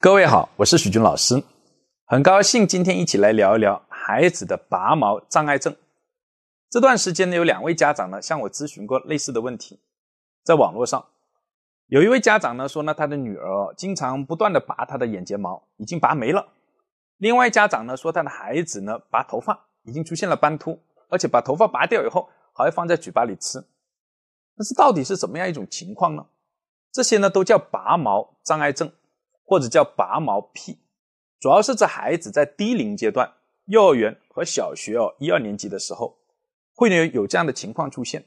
[0.00, 1.42] 各位好，我是许军老师，
[2.04, 5.74] 很高兴今天一起来聊一聊孩子的拔毛障碍症。
[6.70, 9.80] 这段时间呢，有两位家长呢向我咨询过类似的问题，
[10.44, 11.04] 在网络上，
[11.88, 16.46] 有一位家长呢说呢，他的女儿经常不断的拔他的眼睫毛，已经拔没了；
[17.16, 20.78] 另外家长呢说他的孩子呢拔头发已经出现了斑秃，
[21.08, 23.58] 而且把头发拔掉以后还会放在嘴巴里吃。
[24.56, 26.24] 但是到底是怎么样一种情况呢？
[26.92, 28.92] 这些呢都叫拔毛障碍症。
[29.48, 30.78] 或者叫拔毛癖，
[31.40, 33.32] 主要是指孩子在低龄阶段，
[33.64, 36.18] 幼儿园和小学哦一二年级的时候，
[36.74, 38.26] 会有有这样的情况出现，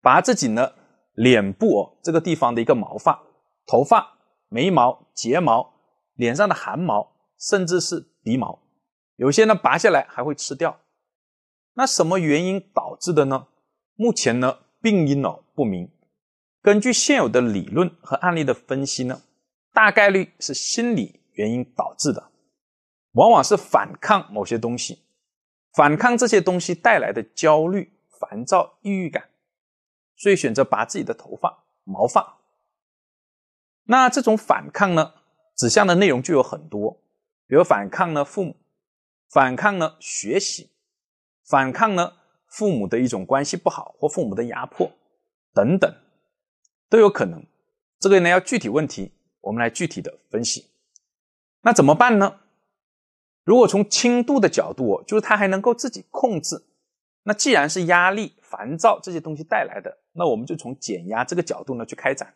[0.00, 0.72] 拔自己呢
[1.12, 3.22] 脸部哦这个地方的一个毛发、
[3.66, 4.16] 头发、
[4.48, 5.74] 眉毛、睫毛、
[6.14, 8.58] 脸上的汗毛，甚至是鼻毛，
[9.16, 10.80] 有些呢拔下来还会吃掉。
[11.74, 13.48] 那什么原因导致的呢？
[13.94, 15.90] 目前呢病因哦不明。
[16.62, 19.20] 根据现有的理论和案例的分析呢。
[19.72, 22.30] 大概率是心理原因导致的，
[23.12, 25.02] 往往是反抗某些东西，
[25.72, 29.30] 反抗这些东西带来的焦虑、烦躁、抑郁感，
[30.16, 32.38] 所以选择拔自己的头发、毛发。
[33.84, 35.14] 那这种反抗呢，
[35.56, 37.02] 指向的内容就有很多，
[37.46, 38.56] 比如反抗呢父母，
[39.30, 40.70] 反抗呢学习，
[41.48, 42.12] 反抗呢
[42.46, 44.92] 父母的一种关系不好或父母的压迫
[45.54, 45.90] 等等，
[46.90, 47.46] 都有可能。
[47.98, 49.12] 这个呢要具体问题。
[49.42, 50.66] 我们来具体的分析，
[51.60, 52.40] 那怎么办呢？
[53.44, 56.64] 如果从轻度的角度，就是他还能够自己控制，
[57.24, 62.32] 那既然是压力、烦躁这些东西带来的，那我们就从减压这个角度呢去开展，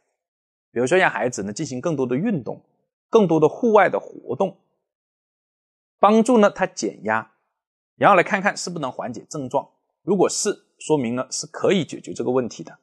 [0.73, 2.61] 比如说让孩子呢进行更多的运动，
[3.09, 4.57] 更多的户外的活动，
[6.01, 7.31] 帮助呢他减压，
[7.95, 9.69] 然后来看看是不是能缓解症状。
[10.03, 12.77] 如果是，说明呢是可以解决这个问题的。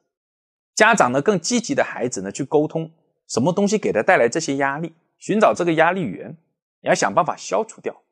[0.74, 2.90] 家长呢更积极的孩子呢去沟通。
[3.28, 4.94] 什么东西给他带来这些压力？
[5.18, 6.36] 寻找这个压力源，
[6.82, 8.02] 你要想办法消除掉。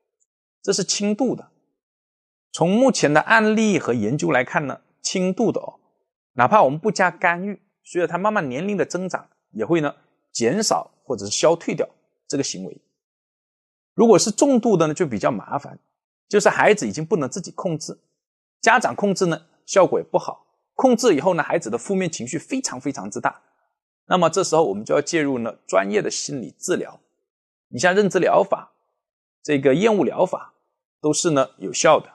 [0.63, 1.51] 这是轻度的。
[2.53, 5.81] 从目前的案例和研究来看呢，轻度的哦，
[6.35, 9.95] 哪怕我们不加干预，随着他慢慢年龄的增长，也会呢
[10.31, 11.89] 减少或者是消退掉
[12.29, 12.81] 这个行为。
[13.95, 15.79] 如果是重度的呢，就比较麻烦，
[16.29, 17.99] 就是孩子已经不能自己控制，
[18.61, 23.43] 家长控制呢效果也不好，控制以后呢，孩子的负面情绪非常非常之大。
[24.07, 27.01] 那么这时候我们就要介入呢专业的心理治疗，
[27.69, 28.73] 你像认知疗法、
[29.43, 30.55] 这个厌恶疗法
[31.01, 32.11] 都是呢有效的。